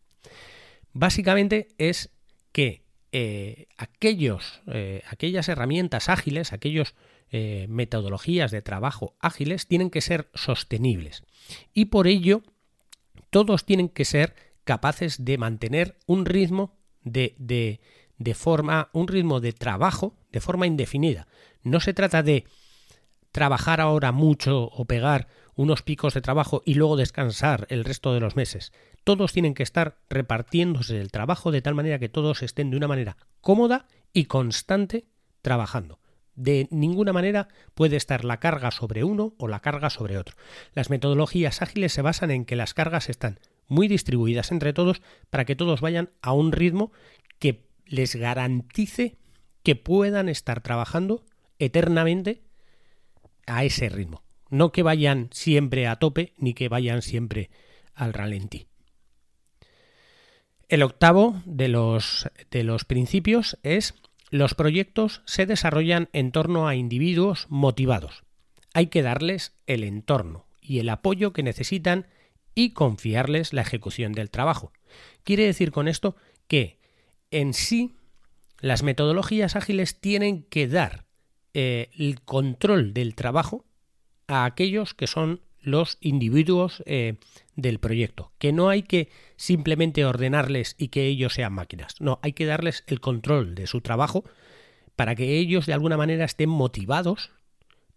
Básicamente 0.93 1.67
es 1.77 2.11
que 2.53 2.85
eh, 3.11 3.67
aquellos, 3.77 4.61
eh, 4.67 5.03
aquellas 5.07 5.49
herramientas 5.49 6.09
ágiles, 6.09 6.53
aquellas 6.53 6.95
metodologías 7.67 8.49
de 8.51 8.61
trabajo 8.61 9.17
ágiles 9.19 9.67
tienen 9.67 9.89
que 9.89 9.99
ser 9.99 10.29
sostenibles 10.35 11.23
y 11.73 11.85
por 11.85 12.07
ello 12.07 12.43
todos 13.29 13.65
tienen 13.65 13.89
que 13.89 14.05
ser 14.05 14.35
capaces 14.63 15.25
de 15.25 15.37
mantener 15.37 15.97
un 16.05 16.25
ritmo 16.25 16.77
de, 17.05 17.79
de, 18.17 18.33
forma, 18.33 18.89
un 18.91 19.07
ritmo 19.07 19.39
de 19.39 19.53
trabajo 19.53 20.17
de 20.31 20.41
forma 20.41 20.67
indefinida. 20.67 21.27
No 21.63 21.79
se 21.79 21.93
trata 21.93 22.21
de 22.21 22.45
trabajar 23.31 23.79
ahora 23.79 24.11
mucho 24.11 24.63
o 24.63 24.85
pegar 24.85 25.27
unos 25.55 25.81
picos 25.81 26.13
de 26.13 26.21
trabajo 26.21 26.61
y 26.65 26.73
luego 26.73 26.97
descansar 26.97 27.65
el 27.69 27.85
resto 27.85 28.13
de 28.13 28.19
los 28.19 28.35
meses. 28.35 28.73
Todos 29.05 29.31
tienen 29.31 29.53
que 29.53 29.63
estar 29.63 29.97
repartiéndose 30.09 30.99
el 30.99 31.11
trabajo 31.11 31.51
de 31.51 31.61
tal 31.61 31.75
manera 31.75 31.99
que 31.99 32.09
todos 32.09 32.43
estén 32.43 32.71
de 32.71 32.77
una 32.77 32.87
manera 32.87 33.15
cómoda 33.39 33.87
y 34.11 34.25
constante 34.25 35.05
trabajando. 35.41 35.99
De 36.35 36.67
ninguna 36.71 37.13
manera 37.13 37.47
puede 37.75 37.95
estar 37.95 38.25
la 38.25 38.41
carga 38.41 38.71
sobre 38.71 39.05
uno 39.05 39.33
o 39.37 39.47
la 39.47 39.61
carga 39.61 39.89
sobre 39.89 40.17
otro. 40.17 40.35
Las 40.73 40.89
metodologías 40.89 41.61
ágiles 41.61 41.93
se 41.93 42.01
basan 42.01 42.31
en 42.31 42.43
que 42.43 42.57
las 42.57 42.73
cargas 42.73 43.09
están 43.09 43.39
muy 43.67 43.87
distribuidas 43.87 44.51
entre 44.51 44.73
todos 44.73 45.01
para 45.29 45.45
que 45.45 45.55
todos 45.55 45.81
vayan 45.81 46.09
a 46.21 46.33
un 46.33 46.51
ritmo 46.51 46.91
que 47.39 47.65
les 47.85 48.15
garantice 48.15 49.17
que 49.63 49.75
puedan 49.75 50.29
estar 50.29 50.61
trabajando 50.61 51.25
eternamente 51.59 52.43
a 53.47 53.63
ese 53.63 53.89
ritmo. 53.89 54.23
No 54.49 54.71
que 54.71 54.83
vayan 54.83 55.29
siempre 55.31 55.87
a 55.87 55.97
tope 55.97 56.33
ni 56.37 56.53
que 56.53 56.69
vayan 56.69 57.01
siempre 57.01 57.49
al 57.93 58.13
ralentí. 58.13 58.67
El 60.67 60.83
octavo 60.83 61.41
de 61.45 61.67
los, 61.67 62.29
de 62.51 62.63
los 62.63 62.85
principios 62.85 63.57
es 63.63 63.95
los 64.31 64.55
proyectos 64.55 65.21
se 65.25 65.45
desarrollan 65.45 66.09
en 66.11 66.31
torno 66.31 66.67
a 66.67 66.75
individuos 66.75 67.45
motivados. 67.49 68.23
Hay 68.73 68.87
que 68.87 69.01
darles 69.01 69.53
el 69.67 69.83
entorno 69.83 70.47
y 70.61 70.79
el 70.79 70.89
apoyo 70.89 71.31
que 71.31 71.43
necesitan 71.43 72.07
y 72.55 72.71
confiarles 72.71 73.53
la 73.53 73.61
ejecución 73.61 74.13
del 74.13 74.31
trabajo. 74.31 74.71
Quiere 75.23 75.45
decir 75.45 75.71
con 75.71 75.87
esto 75.87 76.15
que 76.47 76.79
en 77.29 77.53
sí 77.53 77.95
las 78.59 78.81
metodologías 78.81 79.55
ágiles 79.55 79.99
tienen 79.99 80.43
que 80.43 80.67
dar 80.67 81.05
eh, 81.53 81.89
el 81.97 82.21
control 82.21 82.93
del 82.93 83.13
trabajo 83.13 83.65
a 84.27 84.45
aquellos 84.45 84.93
que 84.93 85.07
son 85.07 85.41
los 85.61 85.97
individuos 85.99 86.83
eh, 86.85 87.15
del 87.55 87.79
proyecto, 87.79 88.31
que 88.37 88.53
no 88.53 88.69
hay 88.69 88.83
que 88.83 89.09
simplemente 89.35 90.05
ordenarles 90.05 90.75
y 90.77 90.89
que 90.89 91.05
ellos 91.05 91.33
sean 91.33 91.53
máquinas, 91.53 91.95
no, 91.99 92.19
hay 92.21 92.33
que 92.33 92.45
darles 92.45 92.83
el 92.87 93.01
control 93.01 93.55
de 93.55 93.67
su 93.67 93.81
trabajo 93.81 94.23
para 94.95 95.15
que 95.15 95.37
ellos 95.37 95.65
de 95.65 95.73
alguna 95.73 95.97
manera 95.97 96.23
estén 96.23 96.49
motivados 96.49 97.31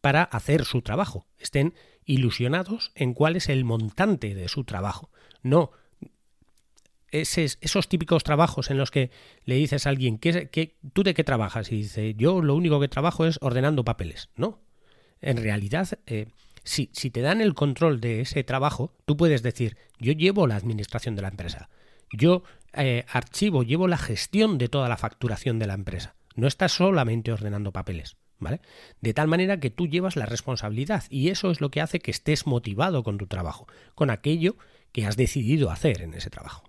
para 0.00 0.22
hacer 0.22 0.64
su 0.64 0.82
trabajo, 0.82 1.26
estén 1.38 1.74
ilusionados 2.04 2.92
en 2.94 3.14
cuál 3.14 3.36
es 3.36 3.48
el 3.48 3.64
montante 3.64 4.34
de 4.34 4.48
su 4.48 4.64
trabajo. 4.64 5.10
No 5.42 5.72
esos 7.10 7.88
típicos 7.88 8.22
trabajos 8.22 8.70
en 8.70 8.78
los 8.78 8.90
que 8.90 9.10
le 9.44 9.54
dices 9.54 9.86
a 9.86 9.90
alguien, 9.90 10.18
¿qué, 10.18 10.76
¿tú 10.92 11.02
de 11.02 11.14
qué 11.14 11.24
trabajas? 11.24 11.72
Y 11.72 11.76
dice, 11.76 12.14
yo 12.14 12.42
lo 12.42 12.54
único 12.54 12.80
que 12.80 12.88
trabajo 12.88 13.26
es 13.26 13.38
ordenando 13.40 13.84
papeles. 13.84 14.28
No, 14.36 14.60
en 15.20 15.38
realidad, 15.38 15.88
eh, 16.06 16.26
si, 16.64 16.90
si 16.92 17.10
te 17.10 17.22
dan 17.22 17.40
el 17.40 17.54
control 17.54 18.00
de 18.00 18.20
ese 18.20 18.44
trabajo, 18.44 18.94
tú 19.06 19.16
puedes 19.16 19.42
decir, 19.42 19.76
yo 19.98 20.12
llevo 20.12 20.46
la 20.46 20.56
administración 20.56 21.16
de 21.16 21.22
la 21.22 21.28
empresa, 21.28 21.70
yo 22.12 22.42
eh, 22.74 23.04
archivo, 23.08 23.62
llevo 23.62 23.88
la 23.88 23.98
gestión 23.98 24.58
de 24.58 24.68
toda 24.68 24.88
la 24.88 24.96
facturación 24.96 25.58
de 25.58 25.66
la 25.66 25.74
empresa. 25.74 26.14
No 26.36 26.46
estás 26.46 26.72
solamente 26.72 27.32
ordenando 27.32 27.72
papeles. 27.72 28.16
De 29.00 29.14
tal 29.14 29.28
manera 29.28 29.60
que 29.60 29.70
tú 29.70 29.86
llevas 29.86 30.16
la 30.16 30.26
responsabilidad 30.26 31.04
y 31.10 31.28
eso 31.28 31.50
es 31.50 31.60
lo 31.60 31.70
que 31.70 31.80
hace 31.80 32.00
que 32.00 32.10
estés 32.10 32.46
motivado 32.46 33.02
con 33.02 33.18
tu 33.18 33.26
trabajo, 33.26 33.66
con 33.94 34.10
aquello 34.10 34.56
que 34.92 35.06
has 35.06 35.16
decidido 35.16 35.70
hacer 35.70 36.02
en 36.02 36.14
ese 36.14 36.30
trabajo. 36.30 36.64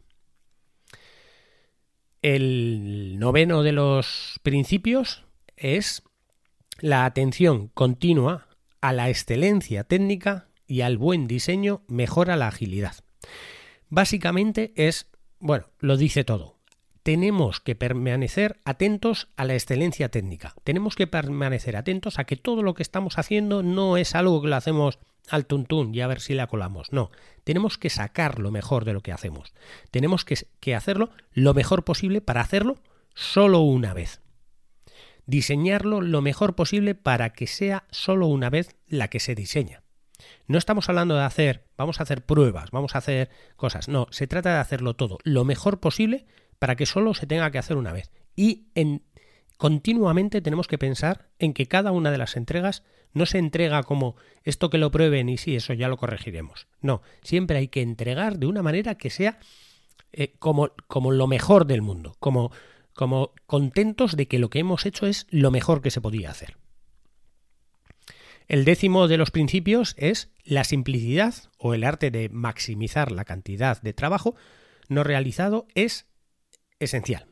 El 2.22 3.18
noveno 3.18 3.64
de 3.64 3.72
los 3.72 4.40
principios 4.44 5.24
es 5.56 6.04
la 6.80 7.06
atención 7.06 7.70
continua 7.70 8.48
a 8.82 8.94
la 8.94 9.10
excelencia 9.10 9.84
técnica 9.84 10.50
y 10.68 10.82
al 10.82 10.98
buen 10.98 11.28
diseño 11.28 11.82
mejora 11.88 12.36
la 12.36 12.48
agilidad. 12.48 12.96
Básicamente 13.90 14.74
es, 14.76 15.08
bueno, 15.40 15.68
lo 15.80 15.98
dice 15.98 16.24
todo. 16.24 16.59
Tenemos 17.10 17.60
que 17.60 17.74
permanecer 17.74 18.60
atentos 18.66 19.30
a 19.36 19.44
la 19.44 19.56
excelencia 19.56 20.10
técnica. 20.10 20.54
Tenemos 20.63 20.96
que 20.96 21.08
permanecer 21.08 21.75
atentos 21.75 22.20
a 22.20 22.25
que 22.25 22.36
todo 22.36 22.62
lo 22.62 22.75
que 22.75 22.84
estamos 22.84 23.18
haciendo 23.18 23.63
no 23.63 23.98
es 23.98 24.13
algo 24.13 24.44
que 24.44 24.48
lo 24.48 24.56
hacemos 24.56 25.00
al 25.28 25.48
tuntún 25.48 25.96
y 25.96 26.01
a 26.01 26.08
ver 26.08 26.20
si 26.20 26.36
la 26.36 26.46
colamos. 26.46 26.94
No, 26.94 27.10
tenemos 27.44 27.80
que 27.80 27.89
sacar 27.89 28.38
lo 28.38 28.51
mejor 28.51 28.86
de 28.86 28.94
lo 28.94 29.01
que 29.01 29.12
hacemos. 29.12 29.56
Tenemos 29.89 30.24
que, 30.24 30.75
hacerlo 30.75 31.10
lo 31.32 31.56
mejor 31.56 31.84
posible 31.84 32.22
para 32.22 32.42
hacerlo 32.42 32.78
solo 33.16 33.62
una 33.62 33.96
vez. 33.96 34.22
Diseñarlo 35.25 36.01
lo 36.01 36.22
mejor 36.22 36.54
posible 36.54 36.94
para 36.94 37.32
que 37.32 37.48
sea 37.48 37.86
solo 37.89 38.28
una 38.28 38.51
vez 38.51 38.75
la 38.88 39.08
que 39.08 39.20
se 39.20 39.34
diseña. 39.34 39.82
No 40.46 40.60
estamos 40.60 40.89
hablando 40.89 41.16
de 41.16 41.24
hacer, 41.24 41.66
vamos 41.75 42.00
a 42.00 42.04
hacer 42.04 42.24
pruebas, 42.24 42.70
vamos 42.70 42.94
a 42.94 43.00
hacer 43.00 43.32
cosas. 43.56 43.88
No, 43.88 44.06
se 44.12 44.28
trata 44.28 44.54
de 44.54 44.60
hacerlo 44.60 44.96
todo 44.96 45.18
lo 45.24 45.44
mejor 45.44 45.80
posible 45.80 46.28
para 46.60 46.75
que 46.75 46.86
solo 46.86 47.13
se 47.13 47.25
tenga 47.25 47.51
que 47.51 47.58
hacer 47.58 47.78
una 47.78 47.94
vez. 47.94 48.12
Y 48.36 48.68
en, 48.75 49.04
continuamente 49.58 50.42
tenemos 50.42 50.68
que 50.68 50.78
pensar 50.78 51.30
en 51.39 51.54
que 51.54 51.68
cada 51.68 51.92
una 51.92 52.12
de 52.12 52.18
las 52.18 52.36
entregas 52.36 52.84
no 53.13 53.25
se 53.25 53.39
entrega 53.39 53.84
como 53.84 54.16
esto 54.44 54.70
que 54.70 54.78
lo 54.78 54.92
prueben 54.92 55.30
y 55.30 55.38
sí, 55.38 55.56
eso 55.56 55.74
ya 55.74 55.88
lo 55.88 55.98
corregiremos. 55.98 56.68
No, 56.82 57.01
siempre 57.24 57.58
hay 57.58 57.70
que 57.70 57.82
entregar 57.82 58.38
de 58.38 58.46
una 58.46 58.62
manera 58.62 58.96
que 58.96 59.10
sea 59.10 59.39
eh, 60.12 60.34
como, 60.38 60.72
como 60.88 61.12
lo 61.12 61.28
mejor 61.28 61.66
del 61.66 61.82
mundo, 61.82 62.16
como, 62.20 62.51
como 62.94 63.34
contentos 63.48 64.16
de 64.16 64.28
que 64.28 64.39
lo 64.39 64.50
que 64.50 64.60
hemos 64.60 64.86
hecho 64.86 65.08
es 65.08 65.25
lo 65.30 65.50
mejor 65.50 65.82
que 65.82 65.92
se 65.92 66.01
podía 66.01 66.30
hacer. 66.30 66.58
El 68.48 68.66
décimo 68.66 69.08
de 69.08 69.18
los 69.18 69.30
principios 69.30 69.94
es 69.98 70.32
la 70.44 70.63
simplicidad 70.63 71.36
o 71.60 71.75
el 71.75 71.84
arte 71.84 72.10
de 72.10 72.30
maximizar 72.30 73.12
la 73.12 73.24
cantidad 73.24 73.80
de 73.82 73.94
trabajo 73.94 74.36
no 74.88 75.04
realizado 75.04 75.68
es 75.75 76.08
esencial. 76.80 77.28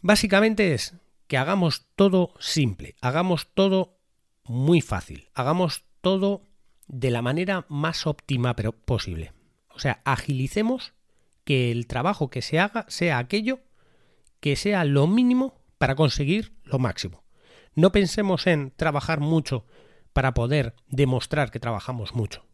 Básicamente 0.00 0.74
es 0.74 0.94
que 1.26 1.38
hagamos 1.38 1.86
todo 1.96 2.34
simple, 2.38 2.96
hagamos 3.00 3.48
todo 3.54 3.98
muy 4.44 4.80
fácil. 4.80 5.28
Hagamos 5.34 5.84
todo 6.00 6.42
de 6.88 7.10
la 7.10 7.22
manera 7.22 7.64
más 7.68 8.06
óptima 8.06 8.54
pero 8.56 8.72
posible. 8.72 9.32
O 9.68 9.78
sea, 9.78 10.02
agilicemos 10.04 10.92
que 11.44 11.70
el 11.70 11.86
trabajo 11.86 12.30
que 12.30 12.42
se 12.42 12.58
haga 12.58 12.84
sea 12.88 13.18
aquello 13.18 13.60
que 14.40 14.56
sea 14.56 14.84
lo 14.84 15.06
mínimo 15.06 15.60
para 15.78 15.94
conseguir 15.94 16.52
lo 16.64 16.78
máximo. 16.78 17.22
No 17.74 17.92
pensemos 17.92 18.46
en 18.46 18.72
trabajar 18.72 19.20
mucho 19.20 19.64
para 20.12 20.34
poder 20.34 20.74
demostrar 20.88 21.50
que 21.50 21.60
trabajamos 21.60 22.14
mucho. 22.14 22.44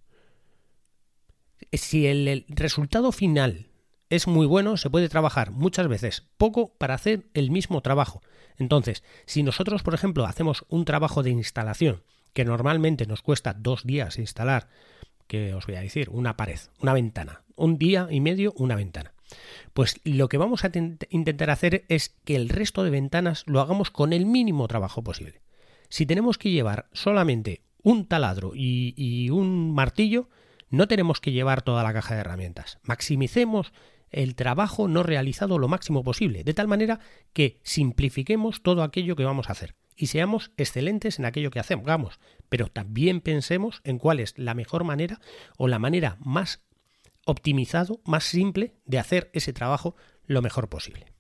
Si 1.73 2.07
el, 2.07 2.45
resultado 2.49 3.11
final 3.11 3.71
es 4.11 4.27
muy 4.27 4.47
bueno, 4.47 4.77
se 4.77 4.91
puede 4.91 5.09
trabajar 5.09 5.51
muchas 5.51 5.89
veces 5.89 6.25
poco 6.37 6.73
para 6.79 6.95
hacer 6.95 7.27
el 7.35 7.51
mismo 7.51 7.81
trabajo. 7.83 8.23
Entonces, 8.57 9.03
si 9.27 9.43
nosotros, 9.43 9.83
por 9.83 9.95
ejemplo, 9.95 10.27
hacemos 10.27 10.65
un 10.69 10.85
trabajo 10.85 11.23
de 11.23 11.31
instalación 11.31 12.03
que 12.33 12.45
normalmente 12.45 13.07
nos 13.07 13.23
cuesta 13.23 13.55
dos 13.55 13.85
días 13.85 14.19
instalar, 14.19 14.69
que 15.27 15.55
os 15.55 15.67
voy 15.67 15.77
a 15.77 15.81
decir, 15.81 16.09
una 16.11 16.37
pared, 16.37 16.59
una 16.81 16.95
ventana, 16.95 17.43
un 17.57 17.79
día 17.79 18.09
y 18.11 18.21
medio, 18.21 18.53
una 18.57 18.77
ventana. 18.77 19.13
Pues 19.75 20.01
lo 20.05 20.29
que 20.29 20.39
vamos 20.39 20.65
a 20.65 20.71
intentar 21.11 21.51
hacer 21.51 21.85
es 21.89 22.17
que 22.25 22.37
el 22.37 22.49
resto 22.49 22.83
de 22.83 22.91
ventanas 22.91 23.45
lo 23.47 23.61
hagamos 23.61 23.91
con 23.91 24.13
el 24.13 24.25
mínimo 24.25 24.67
trabajo 24.69 25.03
posible. 25.03 25.43
Si 25.91 26.07
tenemos 26.07 26.39
que 26.39 26.51
llevar 26.51 26.89
solamente 26.93 27.63
un 27.83 28.07
taladro 28.07 28.53
y, 28.55 28.95
y 28.97 29.31
un 29.31 29.75
martillo, 29.75 30.29
no 30.71 30.89
tenemos 30.89 31.21
que 31.21 31.33
llevar 31.33 31.63
toda 31.63 31.83
la 31.83 31.93
caja 31.93 32.15
de 32.15 32.21
herramientas. 32.21 32.79
Maximicemos 32.83 33.73
el 34.11 34.35
trabajo 34.35 34.89
no 34.89 35.03
realizado 35.03 35.59
lo 35.59 35.69
máximo 35.69 36.05
posible, 36.05 36.45
de 36.45 36.55
tal 36.55 36.69
manera 36.69 37.01
que 37.33 37.61
simplifiquemos 37.63 38.63
todo 38.63 38.83
aquello 38.83 39.17
que 39.17 39.25
vamos 39.25 39.49
a 39.49 39.53
hacer 39.53 39.75
y 39.99 40.07
seamos 40.07 40.53
excelentes 40.57 41.19
en 41.19 41.25
aquello 41.25 41.51
que 41.51 41.59
hacemos, 41.59 42.21
pero 42.49 42.69
también 42.69 43.21
pensemos 43.21 43.81
en 43.85 43.99
cuál 43.99 44.21
es 44.21 44.39
la 44.39 44.55
mejor 44.55 44.85
manera 44.85 45.21
o 45.57 45.67
la 45.67 45.81
manera 45.81 46.17
más 46.21 46.63
optimizado, 47.27 48.01
más 48.05 48.25
simple 48.25 48.75
de 48.87 48.99
hacer 48.99 49.29
ese 49.35 49.53
trabajo 49.53 49.97
lo 50.25 50.41
mejor 50.41 50.69
posible. 50.69 51.13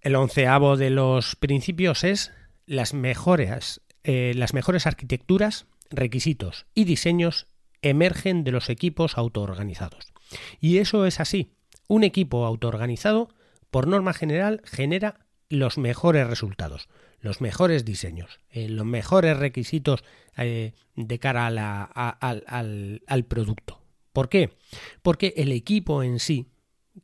El 0.00 0.16
onceavo 0.16 0.76
de 0.76 0.90
los 0.90 1.36
principios 1.36 2.04
es 2.04 2.32
las 2.66 2.92
mejores, 2.92 3.80
eh, 4.02 4.32
las 4.34 4.52
mejores 4.52 4.86
arquitecturas, 4.86 5.66
requisitos 5.90 6.66
y 6.74 6.84
diseños 6.84 7.46
emergen 7.82 8.44
de 8.44 8.52
los 8.52 8.68
equipos 8.68 9.18
autoorganizados. 9.18 10.12
Y 10.60 10.78
eso 10.78 11.06
es 11.06 11.20
así. 11.20 11.52
Un 11.88 12.04
equipo 12.04 12.44
autoorganizado, 12.44 13.28
por 13.70 13.86
norma 13.86 14.12
general, 14.12 14.62
genera 14.64 15.26
los 15.48 15.78
mejores 15.78 16.26
resultados, 16.26 16.88
los 17.20 17.40
mejores 17.40 17.84
diseños, 17.84 18.40
eh, 18.50 18.68
los 18.68 18.86
mejores 18.86 19.36
requisitos 19.36 20.04
eh, 20.36 20.74
de 20.94 21.18
cara 21.18 21.46
al, 21.46 23.24
producto. 23.28 23.82
¿Por 24.12 24.28
qué? 24.28 24.56
Porque 25.02 25.34
el 25.36 25.52
equipo 25.52 26.02
en 26.02 26.18
sí, 26.18 26.48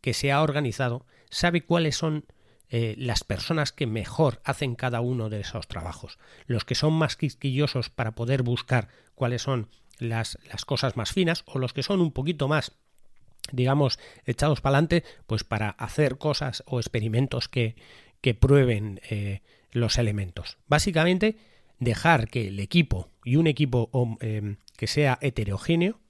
que 0.00 0.14
se 0.14 0.32
ha 0.32 0.42
organizado, 0.42 1.06
sabe 1.30 1.64
cuáles 1.64 1.96
son 1.96 2.24
eh, 2.68 2.94
las 2.96 3.22
personas 3.22 3.72
que 3.72 3.86
mejor 3.86 4.40
hacen 4.44 4.74
cada 4.74 5.00
uno 5.00 5.28
de 5.28 5.40
esos 5.40 5.68
trabajos, 5.68 6.18
los 6.46 6.64
que 6.64 6.74
son 6.74 6.94
más 6.94 7.16
quisquillosos 7.16 7.90
para 7.90 8.14
poder 8.14 8.42
buscar 8.42 8.88
cuáles 9.14 9.42
son 9.42 9.68
las, 10.02 10.38
las 10.50 10.64
cosas 10.64 10.96
más 10.96 11.12
finas 11.12 11.44
o 11.46 11.58
los 11.58 11.72
que 11.72 11.82
son 11.82 12.00
un 12.00 12.12
poquito 12.12 12.48
más 12.48 12.72
digamos, 13.50 13.98
echados 14.24 14.60
para 14.60 14.76
adelante, 14.76 15.04
pues 15.26 15.42
para 15.42 15.70
hacer 15.70 16.16
cosas 16.16 16.62
o 16.66 16.78
experimentos 16.78 17.48
que, 17.48 17.74
que 18.20 18.34
prueben 18.34 19.00
eh, 19.10 19.40
los 19.72 19.98
elementos. 19.98 20.58
Básicamente, 20.68 21.36
dejar 21.78 22.28
que 22.28 22.48
el 22.48 22.60
equipo 22.60 23.08
y 23.24 23.36
un 23.36 23.46
equipo 23.46 23.90
em, 24.20 24.56
que 24.76 24.86
sea 24.86 25.18
heterogéneo 25.20 26.00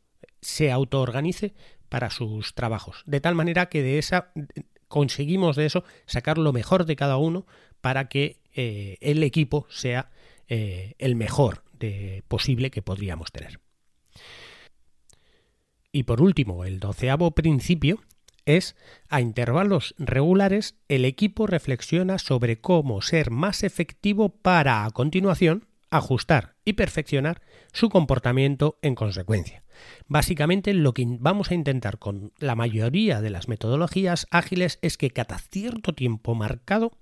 se 0.41 0.71
autoorganice 0.71 1.55
para 1.89 2.11
sus 2.11 2.55
trabajos. 2.55 3.03
De 3.07 3.21
tal 3.21 3.35
manera 3.35 3.69
que 3.69 3.83
de 3.83 3.99
esa 3.99 4.33
conseguimos 4.89 5.57
de 5.57 5.67
eso 5.67 5.85
sacar 6.07 6.37
lo 6.37 6.53
mejor 6.53 6.85
de 6.85 6.97
cada 6.97 7.17
uno 7.17 7.47
para 7.81 8.09
que 8.09 8.41
eh, 8.55 8.99
el 9.01 9.23
equipo 9.23 9.67
sea 9.71 10.11
eh, 10.49 10.95
el 10.99 11.17
mejor 11.17 11.63
de, 11.73 12.23
posible 12.29 12.71
que 12.71 12.83
podríamos 12.83 13.33
tener. 13.33 13.61
Y 15.93 16.05
por 16.05 16.23
último, 16.23 16.65
el 16.65 16.81
doceavo 16.81 17.33
principio 17.33 18.01
es 18.47 18.75
a 19.09 19.21
intervalos 19.21 19.95
regulares 19.99 20.77
el 20.89 21.05
equipo 21.05 21.47
reflexiona 21.47 22.19
sobre 22.19 22.61
cómo 22.61 23.03
ser 23.03 23.31
más 23.31 23.63
efectivo 23.63 24.31
para 24.31 24.85
a 24.85 24.91
continuación 24.91 25.69
ajustar 25.91 26.57
y 26.65 26.73
perfeccionar 26.73 27.43
su 27.73 27.91
comportamiento 27.91 28.79
en 28.81 28.95
consecuencia. 28.95 29.63
Básicamente 30.09 30.73
lo 30.73 30.95
que 30.95 31.05
vamos 31.07 31.51
a 31.51 31.55
intentar 31.55 31.99
con 31.99 32.33
la 32.39 32.55
mayoría 32.55 33.21
de 33.21 33.31
las 33.31 33.47
metodologías 33.47 34.27
ágiles 34.31 34.79
es 34.81 34.97
que 34.97 35.11
cada 35.11 35.39
cierto 35.39 35.93
tiempo 35.95 36.35
marcado 36.35 36.93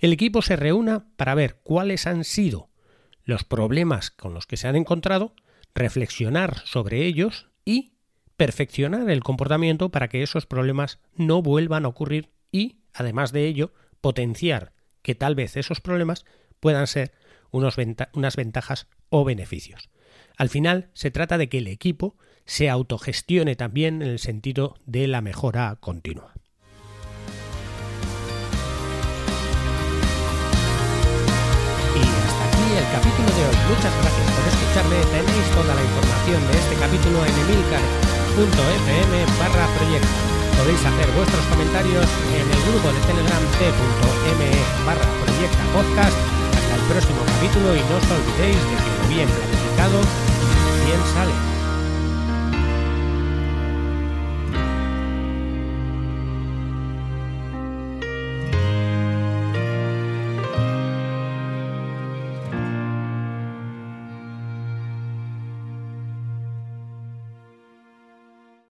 el 0.00 0.12
equipo 0.12 0.40
se 0.42 0.56
reúna 0.56 1.06
para 1.16 1.34
ver 1.34 1.60
cuáles 1.62 2.06
han 2.06 2.24
sido 2.24 2.70
los 3.24 3.44
problemas 3.44 4.10
con 4.10 4.32
los 4.32 4.46
que 4.46 4.56
se 4.56 4.66
han 4.66 4.76
encontrado, 4.76 5.34
reflexionar 5.74 6.62
sobre 6.64 7.04
ellos 7.04 7.48
y 7.64 7.92
perfeccionar 8.40 9.10
el 9.10 9.22
comportamiento 9.22 9.90
para 9.90 10.08
que 10.08 10.22
esos 10.22 10.46
problemas 10.46 10.98
no 11.14 11.42
vuelvan 11.42 11.84
a 11.84 11.88
ocurrir 11.88 12.30
y, 12.50 12.78
además 12.94 13.32
de 13.32 13.44
ello, 13.44 13.74
potenciar 14.00 14.72
que 15.02 15.14
tal 15.14 15.34
vez 15.34 15.58
esos 15.58 15.82
problemas 15.82 16.24
puedan 16.58 16.86
ser 16.86 17.12
unas 17.50 17.76
ventajas 18.36 18.86
o 19.10 19.26
beneficios. 19.26 19.90
Al 20.38 20.48
final 20.48 20.88
se 20.94 21.10
trata 21.10 21.36
de 21.36 21.50
que 21.50 21.58
el 21.58 21.66
equipo 21.66 22.16
se 22.46 22.70
autogestione 22.70 23.56
también 23.56 24.00
en 24.00 24.08
el 24.08 24.18
sentido 24.18 24.74
de 24.86 25.06
la 25.06 25.20
mejora 25.20 25.76
continua. 25.78 26.32
El 32.70 32.86
capítulo 32.96 33.28
de 33.28 33.44
hoy. 33.44 33.56
Muchas 33.68 33.92
gracias 34.00 34.30
por 34.32 34.48
escucharme. 34.48 34.96
Tenéis 35.12 35.50
toda 35.50 35.74
la 35.74 35.82
información 35.82 36.40
de 36.50 36.58
este 36.58 36.74
capítulo 36.76 37.26
en 37.26 37.34
Emilcar 37.34 38.19
t.fm 38.36 39.12
barra 39.38 39.66
proyecto. 39.76 40.08
Podéis 40.58 40.80
hacer 40.84 41.08
vuestros 41.16 41.44
comentarios 41.46 42.06
en 42.36 42.46
el 42.46 42.60
grupo 42.70 42.88
de 42.92 43.00
Telegram 43.06 43.42
t.me 43.58 44.50
barra 44.86 45.08
proyecta 45.24 45.62
podcast. 45.72 46.16
Hasta 46.54 46.74
el 46.76 46.84
próximo 46.92 47.20
capítulo 47.26 47.74
y 47.74 47.80
no 47.80 47.96
os 47.96 48.06
olvidéis 48.10 48.60
de 48.70 48.76
que 48.76 48.90
lo 48.98 49.08
bien 49.08 49.28
planificado 49.28 49.98
bien 50.86 51.00
sale. 51.14 51.49